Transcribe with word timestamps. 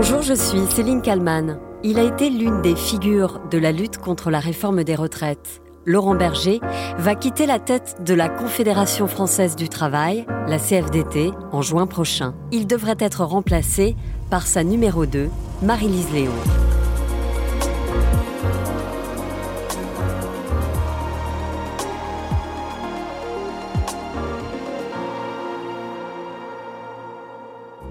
Bonjour, 0.00 0.22
je 0.22 0.32
suis 0.32 0.60
Céline 0.70 1.02
Kalman. 1.02 1.58
Il 1.82 1.98
a 1.98 2.04
été 2.04 2.30
l'une 2.30 2.62
des 2.62 2.76
figures 2.76 3.40
de 3.50 3.58
la 3.58 3.72
lutte 3.72 3.98
contre 3.98 4.30
la 4.30 4.38
réforme 4.38 4.84
des 4.84 4.94
retraites. 4.94 5.60
Laurent 5.86 6.14
Berger 6.14 6.60
va 6.98 7.16
quitter 7.16 7.46
la 7.46 7.58
tête 7.58 7.96
de 8.06 8.14
la 8.14 8.28
Confédération 8.28 9.08
française 9.08 9.56
du 9.56 9.68
travail, 9.68 10.24
la 10.46 10.60
CFDT, 10.60 11.32
en 11.50 11.62
juin 11.62 11.88
prochain. 11.88 12.36
Il 12.52 12.68
devrait 12.68 12.94
être 13.00 13.24
remplacé 13.24 13.96
par 14.30 14.46
sa 14.46 14.62
numéro 14.62 15.04
2, 15.04 15.30
Marie-Lise 15.62 16.12
Léon. 16.12 16.77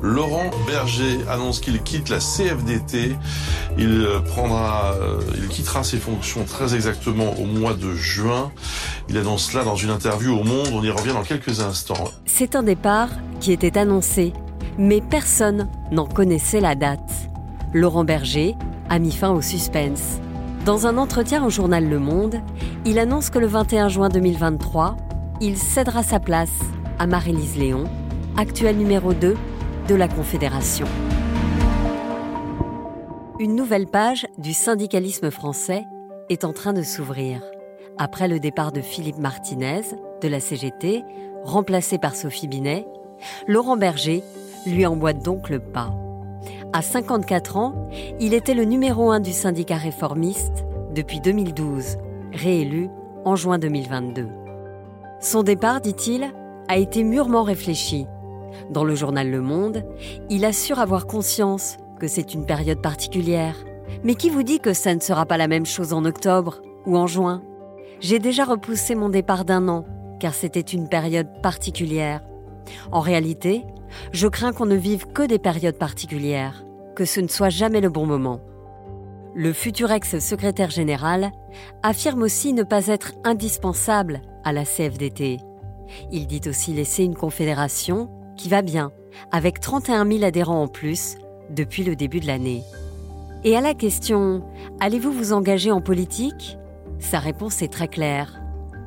Laurent 0.07 0.49
Berger 0.65 1.19
annonce 1.29 1.59
qu'il 1.59 1.81
quitte 1.83 2.07
la 2.07 2.19
CFDT. 2.19 3.17
Il 3.77 4.05
euh, 4.05 4.19
euh, 4.37 5.19
il 5.37 5.47
quittera 5.49 5.83
ses 5.83 5.97
fonctions 5.97 6.45
très 6.45 6.75
exactement 6.75 7.33
au 7.37 7.45
mois 7.45 7.73
de 7.73 7.93
juin. 7.93 8.51
Il 9.09 9.17
annonce 9.17 9.51
cela 9.51 9.65
dans 9.65 9.75
une 9.75 9.89
interview 9.89 10.33
au 10.33 10.43
Monde. 10.45 10.69
On 10.71 10.81
y 10.81 10.89
revient 10.89 11.11
dans 11.11 11.23
quelques 11.23 11.59
instants. 11.59 12.05
C'est 12.25 12.55
un 12.55 12.63
départ 12.63 13.09
qui 13.41 13.51
était 13.51 13.77
annoncé, 13.77 14.31
mais 14.77 15.01
personne 15.01 15.67
n'en 15.91 16.05
connaissait 16.05 16.61
la 16.61 16.75
date. 16.75 17.11
Laurent 17.73 18.05
Berger 18.05 18.55
a 18.89 18.99
mis 18.99 19.11
fin 19.11 19.31
au 19.31 19.41
suspense. 19.41 20.19
Dans 20.63 20.87
un 20.87 20.97
entretien 20.97 21.43
au 21.43 21.49
journal 21.49 21.87
Le 21.87 21.99
Monde, 21.99 22.39
il 22.85 22.97
annonce 22.97 23.29
que 23.29 23.39
le 23.39 23.47
21 23.47 23.89
juin 23.89 24.07
2023, 24.07 24.95
il 25.41 25.57
cédera 25.57 26.01
sa 26.01 26.21
place 26.21 26.59
à 26.97 27.07
Marie-Lise 27.07 27.57
Léon, 27.57 27.83
actuelle 28.37 28.77
numéro 28.77 29.13
2 29.13 29.35
de 29.87 29.95
la 29.95 30.07
Confédération. 30.09 30.85
Une 33.39 33.55
nouvelle 33.55 33.87
page 33.87 34.27
du 34.37 34.51
syndicalisme 34.51 35.31
français 35.31 35.85
est 36.29 36.43
en 36.43 36.51
train 36.51 36.73
de 36.73 36.81
s'ouvrir. 36.81 37.41
Après 37.97 38.27
le 38.27 38.39
départ 38.39 38.73
de 38.73 38.81
Philippe 38.81 39.17
Martinez 39.17 39.81
de 40.21 40.27
la 40.27 40.41
CGT, 40.41 41.03
remplacé 41.43 41.97
par 41.97 42.15
Sophie 42.15 42.49
Binet, 42.49 42.85
Laurent 43.47 43.77
Berger 43.77 44.23
lui 44.65 44.85
emboîte 44.85 45.23
donc 45.23 45.49
le 45.49 45.59
pas. 45.59 45.93
À 46.73 46.81
54 46.81 47.55
ans, 47.55 47.89
il 48.19 48.33
était 48.33 48.53
le 48.55 48.65
numéro 48.65 49.11
un 49.11 49.21
du 49.21 49.31
syndicat 49.31 49.77
réformiste 49.77 50.65
depuis 50.93 51.21
2012, 51.21 51.97
réélu 52.33 52.89
en 53.23 53.37
juin 53.37 53.57
2022. 53.57 54.27
Son 55.21 55.43
départ, 55.43 55.79
dit-il, 55.79 56.29
a 56.67 56.77
été 56.77 57.03
mûrement 57.03 57.43
réfléchi 57.43 58.05
dans 58.69 58.83
le 58.83 58.95
journal 58.95 59.29
Le 59.29 59.41
Monde, 59.41 59.83
il 60.29 60.45
assure 60.45 60.79
avoir 60.79 61.07
conscience 61.07 61.77
que 61.99 62.07
c'est 62.07 62.33
une 62.33 62.45
période 62.45 62.81
particulière. 62.81 63.55
Mais 64.03 64.15
qui 64.15 64.29
vous 64.29 64.43
dit 64.43 64.59
que 64.59 64.73
ça 64.73 64.93
ne 64.93 64.99
sera 64.99 65.25
pas 65.25 65.37
la 65.37 65.47
même 65.47 65.65
chose 65.65 65.93
en 65.93 66.05
octobre 66.05 66.61
ou 66.85 66.97
en 66.97 67.07
juin? 67.07 67.41
J'ai 67.99 68.19
déjà 68.19 68.45
repoussé 68.45 68.95
mon 68.95 69.09
départ 69.09 69.45
d'un 69.45 69.67
an, 69.67 69.85
car 70.19 70.33
c'était 70.33 70.59
une 70.59 70.89
période 70.89 71.41
particulière. 71.41 72.21
En 72.91 72.99
réalité, 72.99 73.63
je 74.11 74.27
crains 74.27 74.53
qu'on 74.53 74.65
ne 74.65 74.75
vive 74.75 75.07
que 75.07 75.23
des 75.23 75.39
périodes 75.39 75.77
particulières, 75.77 76.65
que 76.95 77.05
ce 77.05 77.21
ne 77.21 77.27
soit 77.27 77.49
jamais 77.49 77.81
le 77.81 77.89
bon 77.89 78.05
moment. 78.05 78.41
Le 79.33 79.53
futur 79.53 79.91
ex-secrétaire 79.91 80.71
général 80.71 81.31
affirme 81.83 82.23
aussi 82.23 82.53
ne 82.53 82.63
pas 82.63 82.87
être 82.87 83.13
indispensable 83.23 84.21
à 84.43 84.51
la 84.51 84.65
CFDT. 84.65 85.37
Il 86.11 86.27
dit 86.27 86.41
aussi 86.47 86.73
laisser 86.73 87.03
une 87.03 87.15
confédération 87.15 88.09
qui 88.37 88.49
va 88.49 88.61
bien, 88.61 88.91
avec 89.31 89.59
31 89.59 90.09
000 90.09 90.23
adhérents 90.23 90.63
en 90.63 90.67
plus 90.67 91.17
depuis 91.49 91.83
le 91.83 91.95
début 91.95 92.19
de 92.19 92.27
l'année. 92.27 92.63
Et 93.43 93.55
à 93.55 93.61
la 93.61 93.73
question 93.73 94.43
Allez-vous 94.79 95.11
vous 95.11 95.33
engager 95.33 95.71
en 95.71 95.81
politique? 95.81 96.57
Sa 96.99 97.19
réponse 97.19 97.61
est 97.61 97.71
très 97.71 97.87
claire. 97.87 98.39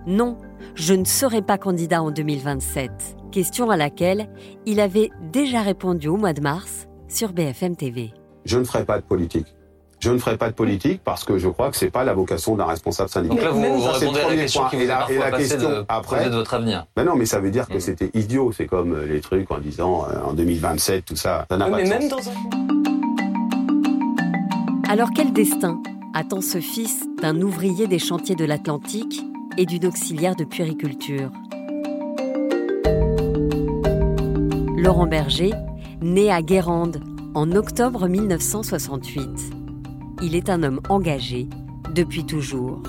Non, 0.06 0.36
je 0.74 0.94
ne 0.94 1.04
serai 1.04 1.42
pas 1.42 1.58
candidat 1.58 2.02
en 2.02 2.10
2027. 2.10 2.90
Question 3.30 3.70
à 3.70 3.76
laquelle 3.76 4.28
il 4.66 4.80
avait 4.80 5.10
déjà 5.32 5.62
répondu 5.62 6.08
au 6.08 6.16
mois 6.16 6.32
de 6.32 6.40
mars 6.40 6.88
sur 7.08 7.32
BFM 7.32 7.76
TV. 7.76 8.12
Je 8.44 8.58
ne 8.58 8.64
ferai 8.64 8.84
pas 8.84 8.98
de 8.98 9.04
politique 9.04 9.54
je 10.00 10.10
ne 10.10 10.18
ferai 10.18 10.36
pas 10.38 10.48
de 10.48 10.54
politique 10.54 11.02
parce 11.04 11.24
que 11.24 11.38
je 11.38 11.48
crois 11.48 11.70
que 11.70 11.76
c'est 11.76 11.90
pas 11.90 12.04
la 12.04 12.14
vocation 12.14 12.56
d'un 12.56 12.64
responsable 12.64 13.10
syndical. 13.10 13.36
Donc 13.36 13.44
là, 13.44 13.50
vous, 13.50 13.80
vous 13.80 13.86
répondez 13.86 14.20
à 14.20 14.28
la 14.28 14.36
question 14.36 14.64
qui 14.68 14.76
vous 14.76 14.82
et 14.82 14.86
la, 14.86 15.10
et 15.10 15.18
la 15.18 15.30
question 15.30 15.58
de, 15.58 15.84
après, 15.88 16.24
de 16.24 16.34
votre 16.34 16.54
avenir. 16.54 16.86
Ben 16.96 17.04
non, 17.04 17.16
mais 17.16 17.26
ça 17.26 17.38
veut 17.38 17.50
dire 17.50 17.68
que 17.68 17.76
mm. 17.76 17.80
c'était 17.80 18.10
idiot. 18.14 18.50
C'est 18.52 18.66
comme 18.66 18.94
euh, 18.94 19.04
les 19.06 19.20
trucs 19.20 19.50
en 19.50 19.58
disant 19.58 20.06
euh, 20.10 20.30
en 20.30 20.32
2027, 20.32 21.04
tout 21.04 21.16
ça. 21.16 21.44
Ça 21.50 21.56
n'a 21.58 21.66
pas 21.68 21.76
mais 21.76 21.84
de 21.84 21.88
même 21.90 22.08
sens. 22.08 22.24
dans 22.24 22.30
un... 22.30 22.34
Alors 24.90 25.10
quel 25.14 25.34
destin 25.34 25.78
attend 26.14 26.40
ce 26.40 26.60
fils 26.60 27.04
d'un 27.20 27.38
ouvrier 27.42 27.86
des 27.86 27.98
chantiers 27.98 28.34
de 28.34 28.46
l'Atlantique 28.46 29.22
et 29.58 29.66
d'une 29.66 29.84
auxiliaire 29.86 30.34
de 30.34 30.44
puériculture? 30.44 31.30
Laurent 34.78 35.06
Berger, 35.06 35.52
né 36.00 36.32
à 36.32 36.40
Guérande 36.40 37.02
en 37.34 37.52
octobre 37.52 38.08
1968 38.08 39.59
il 40.22 40.34
est 40.34 40.50
un 40.50 40.62
homme 40.62 40.80
engagé 40.88 41.48
depuis 41.94 42.24
toujours. 42.24 42.82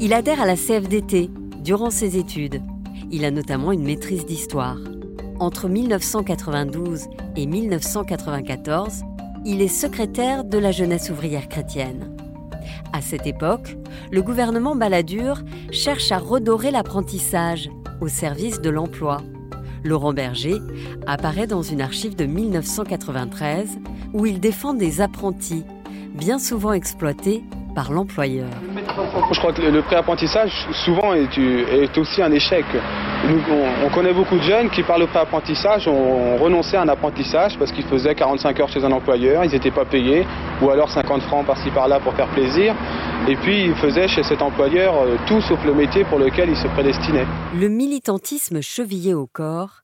Il 0.00 0.12
adhère 0.12 0.40
à 0.40 0.46
la 0.46 0.56
CFDT 0.56 1.30
durant 1.62 1.90
ses 1.90 2.16
études. 2.16 2.62
Il 3.10 3.24
a 3.24 3.30
notamment 3.30 3.72
une 3.72 3.84
maîtrise 3.84 4.26
d'histoire. 4.26 4.78
Entre 5.40 5.68
1992 5.68 7.06
et 7.36 7.46
1994, 7.46 9.02
il 9.44 9.60
est 9.60 9.68
secrétaire 9.68 10.44
de 10.44 10.58
la 10.58 10.70
jeunesse 10.70 11.10
ouvrière 11.10 11.48
chrétienne. 11.48 12.16
À 12.92 13.00
cette 13.00 13.26
époque, 13.26 13.76
le 14.10 14.22
gouvernement 14.22 14.76
Balladur 14.76 15.42
cherche 15.70 16.12
à 16.12 16.18
redorer 16.18 16.70
l'apprentissage 16.70 17.68
au 18.00 18.08
service 18.08 18.60
de 18.60 18.70
l'emploi. 18.70 19.20
Laurent 19.82 20.14
Berger 20.14 20.58
apparaît 21.06 21.46
dans 21.46 21.62
une 21.62 21.82
archive 21.82 22.16
de 22.16 22.24
1993 22.24 23.78
où 24.14 24.24
il 24.24 24.40
défend 24.40 24.72
des 24.72 25.00
apprentis 25.00 25.64
bien 26.14 26.38
souvent 26.38 26.72
exploité 26.72 27.42
par 27.74 27.90
l'employeur. 27.90 28.48
Je 29.32 29.38
crois 29.38 29.52
que 29.52 29.62
le 29.62 29.82
préapprentissage, 29.82 30.52
souvent, 30.84 31.12
est, 31.12 31.98
aussi 31.98 32.22
un 32.22 32.30
échec. 32.30 32.64
Nous, 33.28 33.40
on, 33.84 33.90
connaît 33.90 34.12
beaucoup 34.12 34.36
de 34.36 34.42
jeunes 34.42 34.70
qui, 34.70 34.82
par 34.84 34.98
le 34.98 35.06
préapprentissage, 35.06 35.88
ont 35.88 36.36
renoncé 36.36 36.76
à 36.76 36.82
un 36.82 36.88
apprentissage 36.88 37.58
parce 37.58 37.72
qu'ils 37.72 37.84
faisaient 37.86 38.14
45 38.14 38.60
heures 38.60 38.68
chez 38.68 38.84
un 38.84 38.92
employeur, 38.92 39.44
ils 39.44 39.50
n'étaient 39.50 39.72
pas 39.72 39.84
payés, 39.84 40.24
ou 40.62 40.70
alors 40.70 40.90
50 40.90 41.22
francs 41.22 41.44
par-ci 41.44 41.70
par-là 41.70 41.98
pour 41.98 42.14
faire 42.14 42.28
plaisir. 42.28 42.74
Et 43.28 43.34
puis, 43.36 43.64
ils 43.64 43.74
faisaient 43.74 44.08
chez 44.08 44.22
cet 44.22 44.40
employeur 44.40 44.94
euh, 44.94 45.16
tout 45.26 45.40
sauf 45.40 45.64
le 45.64 45.74
métier 45.74 46.04
pour 46.04 46.18
lequel 46.18 46.50
ils 46.50 46.56
se 46.56 46.68
prédestinaient. 46.68 47.26
Le 47.58 47.68
militantisme 47.68 48.60
chevillé 48.60 49.14
au 49.14 49.26
corps, 49.26 49.80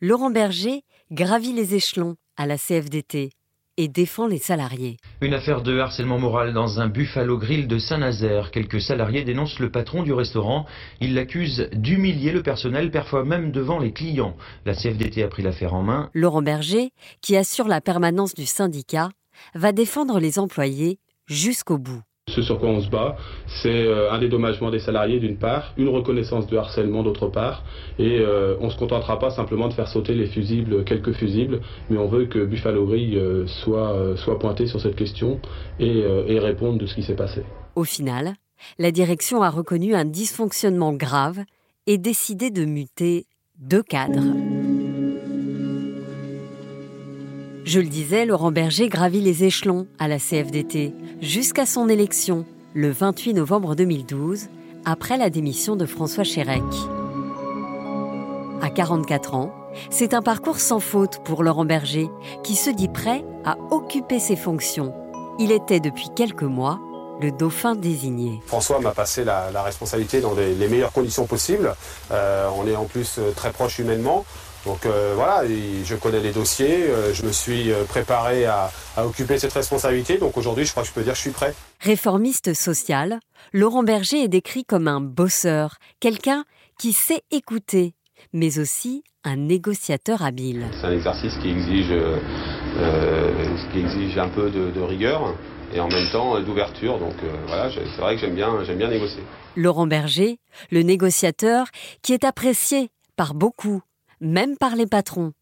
Laurent 0.00 0.30
Berger 0.30 0.82
gravit 1.12 1.52
les 1.52 1.74
échelons 1.74 2.16
à 2.36 2.46
la 2.46 2.56
CFDT 2.56 3.30
et 3.78 3.88
défend 3.88 4.26
les 4.26 4.38
salariés. 4.38 4.98
Une 5.22 5.32
affaire 5.32 5.62
de 5.62 5.78
harcèlement 5.78 6.18
moral 6.18 6.52
dans 6.52 6.80
un 6.80 6.88
Buffalo 6.88 7.38
Grill 7.38 7.68
de 7.68 7.78
Saint-Nazaire. 7.78 8.50
Quelques 8.50 8.82
salariés 8.82 9.22
dénoncent 9.22 9.60
le 9.60 9.70
patron 9.70 10.02
du 10.02 10.12
restaurant. 10.12 10.66
Ils 11.00 11.14
l'accusent 11.14 11.70
d'humilier 11.72 12.32
le 12.32 12.42
personnel, 12.42 12.90
parfois 12.90 13.24
même 13.24 13.52
devant 13.52 13.78
les 13.78 13.92
clients. 13.92 14.36
La 14.66 14.74
CFDT 14.74 15.22
a 15.22 15.28
pris 15.28 15.42
l'affaire 15.42 15.74
en 15.74 15.84
main. 15.84 16.10
Laurent 16.12 16.42
Berger, 16.42 16.90
qui 17.22 17.36
assure 17.36 17.68
la 17.68 17.80
permanence 17.80 18.34
du 18.34 18.46
syndicat, 18.46 19.10
va 19.54 19.70
défendre 19.70 20.18
les 20.18 20.40
employés 20.40 20.98
jusqu'au 21.28 21.78
bout. 21.78 22.02
Ce 22.28 22.42
sur 22.42 22.58
quoi 22.58 22.68
on 22.68 22.80
se 22.80 22.88
bat, 22.88 23.16
c'est 23.62 23.86
euh, 23.86 24.12
un 24.12 24.18
dédommagement 24.18 24.70
des 24.70 24.78
salariés 24.78 25.18
d'une 25.18 25.36
part, 25.36 25.72
une 25.76 25.88
reconnaissance 25.88 26.46
de 26.46 26.56
harcèlement 26.56 27.02
d'autre 27.02 27.26
part, 27.28 27.64
et 27.98 28.20
euh, 28.20 28.56
on 28.60 28.66
ne 28.66 28.70
se 28.70 28.76
contentera 28.76 29.18
pas 29.18 29.30
simplement 29.30 29.68
de 29.68 29.74
faire 29.74 29.88
sauter 29.88 30.14
les 30.14 30.26
fusibles, 30.26 30.84
quelques 30.84 31.12
fusibles, 31.12 31.60
mais 31.90 31.98
on 31.98 32.06
veut 32.06 32.26
que 32.26 32.44
Buffalo 32.44 32.86
Grill 32.86 33.16
euh, 33.16 33.46
soit, 33.46 34.38
pointé 34.38 34.66
sur 34.66 34.80
cette 34.80 34.94
question 34.94 35.40
et, 35.80 36.04
et 36.28 36.38
réponde 36.38 36.78
de 36.78 36.86
ce 36.86 36.94
qui 36.94 37.02
s'est 37.02 37.16
passé. 37.16 37.42
Au 37.74 37.82
final, 37.84 38.34
la 38.78 38.92
direction 38.92 39.42
a 39.42 39.50
reconnu 39.50 39.94
un 39.94 40.04
dysfonctionnement 40.04 40.92
grave 40.92 41.40
et 41.86 41.98
décidé 41.98 42.50
de 42.50 42.64
muter 42.64 43.26
deux 43.58 43.82
cadres. 43.82 44.67
Je 47.68 47.80
le 47.80 47.86
disais, 47.88 48.24
Laurent 48.24 48.50
Berger 48.50 48.88
gravit 48.88 49.20
les 49.20 49.44
échelons 49.44 49.88
à 49.98 50.08
la 50.08 50.18
CFDT 50.18 50.94
jusqu'à 51.20 51.66
son 51.66 51.90
élection 51.90 52.46
le 52.72 52.90
28 52.90 53.34
novembre 53.34 53.74
2012, 53.74 54.46
après 54.86 55.18
la 55.18 55.28
démission 55.28 55.76
de 55.76 55.84
François 55.84 56.24
Chérec. 56.24 56.62
À 58.62 58.70
44 58.70 59.34
ans, 59.34 59.52
c'est 59.90 60.14
un 60.14 60.22
parcours 60.22 60.60
sans 60.60 60.80
faute 60.80 61.22
pour 61.26 61.42
Laurent 61.42 61.66
Berger, 61.66 62.08
qui 62.42 62.56
se 62.56 62.70
dit 62.70 62.88
prêt 62.88 63.22
à 63.44 63.58
occuper 63.70 64.18
ses 64.18 64.36
fonctions. 64.36 64.94
Il 65.38 65.52
était 65.52 65.80
depuis 65.80 66.08
quelques 66.16 66.44
mois 66.44 66.80
le 67.20 67.32
dauphin 67.32 67.74
désigné. 67.74 68.40
François 68.46 68.80
m'a 68.80 68.92
passé 68.92 69.24
la, 69.24 69.50
responsabilité 69.62 70.22
dans 70.22 70.32
les, 70.32 70.68
meilleures 70.68 70.92
conditions 70.92 71.26
possibles. 71.26 71.74
Euh, 72.12 72.48
on 72.56 72.66
est 72.66 72.76
en 72.76 72.86
plus 72.86 73.16
euh, 73.18 73.32
très 73.32 73.50
proche 73.50 73.78
humainement. 73.78 74.24
Donc 74.68 74.86
voilà, 75.14 75.42
je 75.46 75.94
connais 75.96 76.20
les 76.20 76.32
dossiers, 76.32 76.90
je 77.12 77.22
me 77.24 77.32
suis 77.32 77.70
préparé 77.88 78.44
à, 78.44 78.70
à 78.96 79.06
occuper 79.06 79.38
cette 79.38 79.54
responsabilité. 79.54 80.18
Donc 80.18 80.36
aujourd'hui, 80.36 80.64
je 80.64 80.72
crois 80.72 80.82
que 80.82 80.88
je 80.90 80.94
peux 80.94 81.02
dire 81.02 81.14
que 81.14 81.16
je 81.16 81.22
suis 81.22 81.30
prêt. 81.30 81.54
Réformiste 81.80 82.54
social, 82.54 83.18
Laurent 83.52 83.82
Berger 83.82 84.22
est 84.22 84.28
décrit 84.28 84.64
comme 84.64 84.88
un 84.88 85.00
bosseur, 85.00 85.76
quelqu'un 86.00 86.44
qui 86.78 86.92
sait 86.92 87.22
écouter, 87.30 87.94
mais 88.32 88.58
aussi 88.58 89.02
un 89.24 89.36
négociateur 89.36 90.22
habile. 90.22 90.66
C'est 90.80 90.86
un 90.86 90.92
exercice 90.92 91.36
qui 91.38 91.50
exige, 91.50 91.90
euh, 91.90 93.56
qui 93.72 93.80
exige 93.80 94.18
un 94.18 94.28
peu 94.28 94.50
de, 94.50 94.80
rigueur 94.80 95.34
et 95.74 95.80
en 95.80 95.88
même 95.88 96.08
temps 96.10 96.40
d'ouverture. 96.40 96.98
Donc 96.98 97.14
euh, 97.22 97.36
voilà, 97.46 97.70
c'est 97.70 98.00
vrai 98.00 98.14
que 98.14 98.20
j'aime 98.20 98.34
bien, 98.34 98.64
j'aime 98.64 98.78
bien 98.78 98.88
négocier. 98.88 99.22
Laurent 99.56 99.86
Berger, 99.86 100.38
le 100.70 100.82
négociateur, 100.82 101.66
qui 102.02 102.12
est 102.12 102.24
apprécié 102.24 102.90
par 103.16 103.34
beaucoup, 103.34 103.82
même 104.20 104.56
par 104.56 104.76
les 104.76 104.86
patrons. 104.86 105.32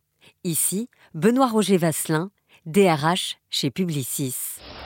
Ici, 0.44 0.88
Benoît 1.14 1.48
Roger 1.48 1.76
Vasselin, 1.76 2.30
DRH 2.66 3.36
chez 3.48 3.70
Publicis. 3.70 4.34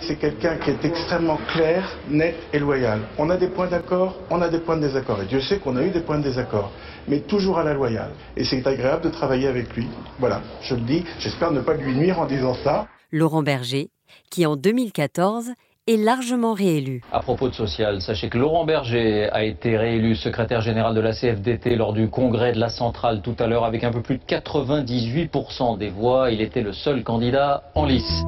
C'est 0.02 0.18
quelqu'un 0.18 0.58
qui 0.58 0.70
est 0.70 0.84
extrêmement 0.84 1.38
clair, 1.52 1.96
net 2.10 2.36
et 2.52 2.58
loyal. 2.58 3.00
On 3.16 3.30
a 3.30 3.38
des 3.38 3.48
points 3.48 3.68
d'accord, 3.68 4.18
on 4.28 4.42
a 4.42 4.50
des 4.50 4.60
points 4.60 4.76
de 4.76 4.82
désaccord. 4.82 5.22
Et 5.22 5.26
Dieu 5.26 5.40
sait 5.40 5.58
qu'on 5.58 5.76
a 5.76 5.82
eu 5.82 5.90
des 5.90 6.02
points 6.02 6.18
de 6.18 6.24
désaccord, 6.24 6.72
mais 7.08 7.20
toujours 7.20 7.58
à 7.58 7.64
la 7.64 7.72
loyale. 7.72 8.12
Et 8.36 8.44
c'est 8.44 8.66
agréable 8.66 9.04
de 9.04 9.08
travailler 9.08 9.48
avec 9.48 9.74
lui. 9.74 9.88
Voilà, 10.18 10.42
je 10.62 10.74
le 10.74 10.82
dis, 10.82 11.04
j'espère 11.20 11.52
ne 11.52 11.62
pas 11.62 11.74
lui 11.74 11.94
nuire 11.94 12.18
en 12.18 12.26
disant 12.26 12.54
ça. 12.54 12.86
Laurent 13.12 13.42
Berger, 13.42 13.90
qui 14.30 14.44
en 14.44 14.56
2014 14.56 15.52
est 15.90 15.96
largement 15.96 16.52
réélu. 16.52 17.02
À 17.10 17.20
propos 17.20 17.48
de 17.48 17.54
social, 17.54 18.00
sachez 18.00 18.28
que 18.28 18.38
Laurent 18.38 18.64
Berger 18.64 19.28
a 19.32 19.44
été 19.44 19.76
réélu 19.76 20.14
secrétaire 20.14 20.60
général 20.60 20.94
de 20.94 21.00
la 21.00 21.12
CFDT 21.12 21.74
lors 21.74 21.92
du 21.92 22.08
congrès 22.08 22.52
de 22.52 22.60
la 22.60 22.68
centrale 22.68 23.22
tout 23.22 23.34
à 23.38 23.46
l'heure 23.46 23.64
avec 23.64 23.82
un 23.82 23.90
peu 23.90 24.00
plus 24.00 24.18
de 24.18 24.22
98% 24.22 25.78
des 25.78 25.88
voix. 25.88 26.30
Il 26.30 26.40
était 26.40 26.62
le 26.62 26.72
seul 26.72 27.02
candidat 27.02 27.64
en 27.74 27.86
lice. 27.86 28.22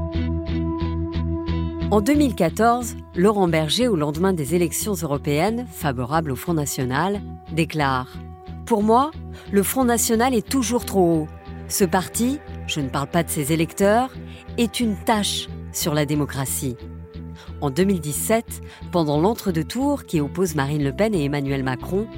En 1.90 2.00
2014, 2.00 2.96
Laurent 3.14 3.48
Berger, 3.48 3.86
au 3.86 3.96
lendemain 3.96 4.32
des 4.32 4.54
élections 4.54 4.94
européennes, 4.94 5.66
favorables 5.70 6.32
au 6.32 6.36
Front 6.36 6.54
National, 6.54 7.20
déclare 7.52 8.08
Pour 8.64 8.82
moi, 8.82 9.10
le 9.52 9.62
Front 9.62 9.84
National 9.84 10.34
est 10.34 10.48
toujours 10.48 10.86
trop 10.86 11.00
haut. 11.00 11.28
Ce 11.68 11.84
parti, 11.84 12.38
je 12.66 12.80
ne 12.80 12.88
parle 12.88 13.08
pas 13.08 13.22
de 13.22 13.28
ses 13.28 13.52
électeurs, 13.52 14.08
est 14.56 14.80
une 14.80 14.96
tâche 14.96 15.48
sur 15.70 15.94
la 15.94 16.06
démocratie. 16.06 16.76
En 17.62 17.70
2017, 17.70 18.60
pendant 18.90 19.20
l'entre-deux-tours 19.20 20.02
qui 20.02 20.20
oppose 20.20 20.56
Marine 20.56 20.82
Le 20.82 20.92
Pen 20.92 21.14
et 21.14 21.26
Emmanuel 21.26 21.62
Macron, 21.62 22.08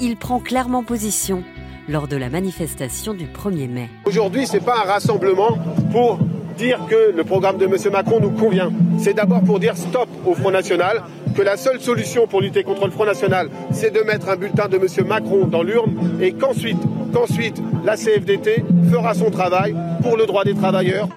il 0.00 0.16
prend 0.16 0.40
clairement 0.40 0.82
position 0.82 1.44
lors 1.90 2.08
de 2.08 2.16
la 2.16 2.30
manifestation 2.30 3.12
du 3.12 3.26
1er 3.26 3.68
mai. 3.68 3.90
Aujourd'hui, 4.06 4.46
ce 4.46 4.54
n'est 4.54 4.60
pas 4.60 4.78
un 4.82 4.88
rassemblement 4.88 5.58
pour 5.92 6.18
dire 6.56 6.80
que 6.88 7.14
le 7.14 7.22
programme 7.22 7.58
de 7.58 7.66
M. 7.66 7.76
Macron 7.92 8.18
nous 8.18 8.30
convient. 8.30 8.72
C'est 8.98 9.12
d'abord 9.12 9.42
pour 9.42 9.60
dire 9.60 9.76
stop 9.76 10.08
au 10.24 10.34
Front 10.34 10.52
National, 10.52 11.02
que 11.36 11.42
la 11.42 11.58
seule 11.58 11.82
solution 11.82 12.26
pour 12.26 12.40
lutter 12.40 12.62
contre 12.64 12.86
le 12.86 12.90
Front 12.90 13.04
National, 13.04 13.50
c'est 13.72 13.92
de 13.92 14.00
mettre 14.00 14.30
un 14.30 14.36
bulletin 14.36 14.68
de 14.68 14.78
M. 14.78 15.06
Macron 15.06 15.46
dans 15.46 15.62
l'urne 15.62 16.18
et 16.22 16.32
qu'ensuite, 16.32 16.80
qu'ensuite 17.12 17.60
la 17.84 17.98
CFDT 17.98 18.64
fera 18.90 19.12
son 19.12 19.30
travail 19.30 19.76
pour 20.00 20.16
le 20.16 20.24
droit 20.24 20.44
des 20.44 20.54
travailleurs. 20.54 21.10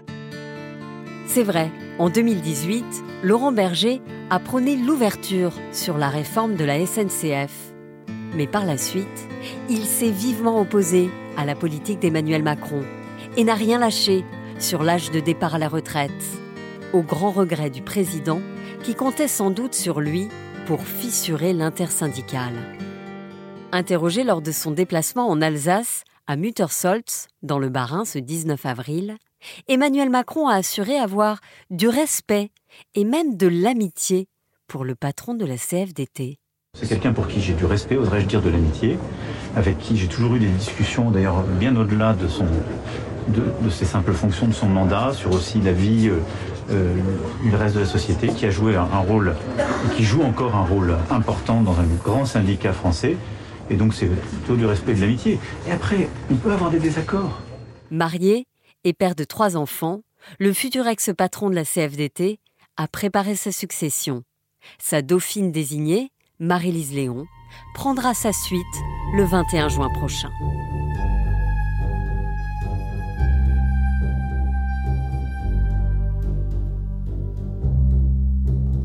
C'est 1.26 1.44
vrai, 1.44 1.72
en 2.00 2.10
2018, 2.10 2.84
Laurent 3.24 3.52
Berger 3.52 4.00
a 4.30 4.38
prôné 4.38 4.76
l'ouverture 4.76 5.52
sur 5.72 5.98
la 5.98 6.08
réforme 6.08 6.56
de 6.56 6.64
la 6.64 6.86
SNCF. 6.86 7.74
Mais 8.36 8.46
par 8.46 8.64
la 8.64 8.78
suite, 8.78 9.28
il 9.70 9.86
s'est 9.86 10.12
vivement 10.12 10.62
opposé 10.62 11.10
à 11.36 11.44
la 11.44 11.56
politique 11.56 12.00
d'Emmanuel 12.00 12.44
Macron 12.44 12.84
et 13.36 13.44
n'a 13.44 13.56
rien 13.56 13.80
lâché 13.80 14.24
sur 14.60 14.84
l'âge 14.84 15.10
de 15.10 15.20
départ 15.20 15.56
à 15.56 15.58
la 15.58 15.68
retraite, 15.68 16.12
au 16.94 17.02
grand 17.02 17.32
regret 17.32 17.72
du 17.72 17.82
président 17.82 18.40
qui 18.84 18.94
comptait 18.94 19.28
sans 19.28 19.50
doute 19.50 19.74
sur 19.74 20.00
lui 20.00 20.28
pour 20.68 20.84
fissurer 20.84 21.54
l'intersyndicale. 21.54 22.78
Interrogé 23.72 24.24
lors 24.24 24.44
de 24.44 24.52
son 24.52 24.70
déplacement 24.70 25.28
en 25.28 25.42
Alsace, 25.42 26.04
à 26.28 26.36
Muttersolz, 26.36 27.28
dans 27.42 27.58
le 27.58 27.70
Bas-Rhin 27.70 28.06
ce 28.06 28.20
19 28.20 28.64
avril, 28.66 29.18
Emmanuel 29.68 30.10
Macron 30.10 30.48
a 30.48 30.56
assuré 30.56 30.98
avoir 30.98 31.40
du 31.70 31.88
respect 31.88 32.52
et 32.96 33.04
même 33.04 33.38
de 33.38 33.48
l'amitié 33.48 34.28
pour 34.68 34.84
le 34.86 34.96
patron 34.96 35.34
de 35.34 35.46
la 35.46 35.58
CFDT. 35.58 36.40
C'est 36.74 36.88
quelqu'un 36.88 37.14
pour 37.14 37.28
qui 37.28 37.42
j'ai 37.42 37.54
du 37.54 37.66
respect, 37.66 37.98
oserais-je 37.98 38.28
dire 38.28 38.42
de 38.42 38.50
l'amitié, 38.50 39.00
avec 39.56 39.80
qui 39.80 39.98
j'ai 39.98 40.08
toujours 40.08 40.36
eu 40.36 40.40
des 40.40 40.48
discussions, 40.48 41.10
d'ailleurs 41.10 41.42
bien 41.44 41.76
au-delà 41.76 42.14
de, 42.14 42.28
son, 42.28 42.46
de, 43.30 43.70
ses 43.70 43.86
simples 43.86 44.14
fonctions, 44.14 44.48
de 44.48 44.54
son 44.54 44.68
mandat, 44.68 45.12
sur 45.14 45.32
aussi 45.32 45.60
la 45.60 45.72
vie, 45.72 46.10
euh, 46.10 46.20
euh, 46.70 46.94
le 47.50 47.58
reste 47.58 47.76
de 47.76 47.80
la 47.80 47.86
société, 47.88 48.28
qui 48.28 48.46
a 48.46 48.52
joué 48.52 48.76
un, 48.76 48.84
un 48.84 49.00
rôle, 49.00 49.36
et 49.60 49.96
qui 49.96 50.04
joue 50.04 50.22
encore 50.22 50.56
un 50.56 50.66
rôle 50.66 50.96
important 51.10 51.62
dans 51.62 51.80
un 51.80 51.86
grand 52.04 52.26
syndicat 52.26 52.74
français. 52.74 53.18
Et 53.70 53.76
donc 53.76 53.94
c'est 53.94 54.06
plutôt 54.06 54.56
du 54.56 54.66
respect 54.66 54.92
et 54.92 54.96
de 54.96 55.02
l'amitié. 55.02 55.40
Et 55.68 55.72
après, 55.72 56.10
on 56.32 56.36
peut 56.36 56.52
avoir 56.52 56.70
des 56.70 56.80
désaccords. 56.80 57.40
Marié 57.90 58.46
et 58.88 58.94
père 58.94 59.16
de 59.16 59.26
trois 59.26 59.58
enfants, 59.58 60.02
le 60.40 60.54
futur 60.54 60.88
ex-patron 60.88 61.50
de 61.50 61.56
la 61.56 61.66
CFDT 61.66 62.40
a 62.78 62.88
préparé 62.88 63.36
sa 63.36 63.52
succession. 63.52 64.24
Sa 64.80 65.02
dauphine 65.02 65.52
désignée, 65.52 66.12
Marie-Lise 66.40 66.94
Léon, 66.94 67.26
prendra 67.76 68.14
sa 68.14 68.32
suite 68.32 68.64
le 69.14 69.26
21 69.26 69.68
juin 69.68 69.90
prochain. 69.90 70.32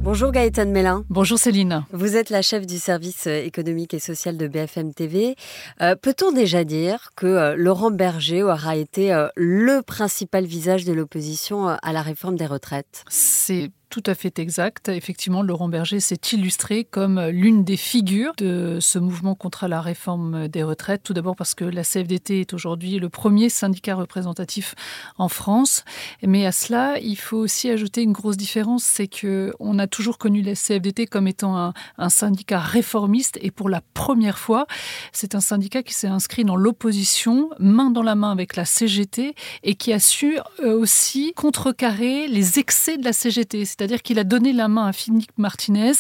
Bonjour 0.03 0.33
Gaëtan 0.33 0.67
Mélin. 0.67 1.05
Bonjour 1.11 1.39
Céline. 1.39 1.85
Vous 1.93 2.17
êtes 2.17 2.29
la 2.29 2.43
chef 2.43 2.67
du 2.67 2.81
service 2.81 3.29
euh, 3.29 3.45
économique 3.45 3.95
et 3.95 4.01
social 4.01 4.37
de 4.37 4.49
BFM 4.49 4.93
TV. 4.93 5.37
Euh, 5.81 5.95
peut-on 5.95 6.33
déjà 6.33 6.65
dire 6.65 7.11
que 7.15 7.27
euh, 7.27 7.55
Laurent 7.57 7.93
Berger 7.93 8.43
aura 8.43 8.75
été 8.75 9.17
le 9.37 9.81
principal 9.81 10.45
visage 10.45 10.85
de 10.85 10.93
l'opposition 10.93 11.69
à 11.69 11.93
la 11.93 12.03
réforme 12.03 12.35
des 12.35 12.47
retraites? 12.47 13.05
C'est 13.09 13.71
tout 13.93 14.03
à 14.07 14.15
fait 14.15 14.39
exact. 14.39 14.89
Effectivement, 14.89 15.43
Laurent 15.43 15.69
Berger 15.69 16.01
s'est 16.01 16.19
illustré 16.33 16.85
comme 16.85 17.21
l'une 17.27 17.63
des 17.63 17.77
figures 17.77 18.33
de 18.39 18.79
ce 18.81 18.99
mouvement 18.99 19.35
contre 19.35 19.69
la 19.69 19.83
réforme 19.83 20.49
des 20.49 20.63
retraites. 20.63 21.03
Tout 21.03 21.13
d'abord 21.13 21.37
parce 21.37 21.55
que 21.55 21.67
la 21.67 21.85
CFDT 21.85 22.41
est 22.41 22.55
aujourd'hui 22.55 22.99
le 22.99 23.11
premier 23.11 23.51
syndicat 23.51 23.95
représentatif 23.95 24.75
en 25.19 25.29
France. 25.29 25.85
Mais 26.23 26.47
à 26.47 26.53
cela, 26.53 26.99
il 27.01 27.17
faut 27.17 27.37
aussi 27.37 27.69
ajouter 27.69 28.01
une 28.01 28.13
grosse 28.13 28.39
différence, 28.39 28.83
c'est 28.83 29.09
que 29.09 29.53
on 29.61 29.79
a 29.79 29.87
toujours 29.87 30.17
connu 30.17 30.41
la 30.41 30.55
CFDT 30.55 31.07
comme 31.07 31.29
étant 31.29 31.59
un, 31.59 31.75
un 31.99 32.09
syndicat 32.09 32.61
réformiste 32.61 33.39
et 33.43 33.51
pour 33.51 33.69
la 33.69 33.83
première 33.93 34.39
fois, 34.39 34.67
c'est 35.13 35.35
un 35.35 35.41
syndicat 35.41 35.83
qui 35.83 35.93
s'est 35.93 36.07
inscrit 36.07 36.47
dans 36.47 36.57
l'opposition, 36.57 37.51
main 37.59 37.91
dans 37.91 38.03
la 38.03 38.15
main 38.15 38.33
avec 38.33 38.57
la 38.57 38.65
CGT 38.65 39.35
et 39.65 39.75
qui 39.75 39.93
a 39.93 40.01
su 40.01 40.39
euh, 40.61 40.79
aussi 40.79 41.35
contrecarrer 41.37 42.27
les 42.27 42.59
excès 42.59 42.97
de 42.97 43.05
la 43.05 43.13
CGT. 43.13 43.67
C'est-à-dire 43.83 44.03
qu'il 44.03 44.21
a 44.21 44.25
donné 44.25 44.53
la 44.53 44.69
main 44.69 44.87
à 44.87 44.93
Philippe 44.93 45.37
Martinez, 45.39 45.95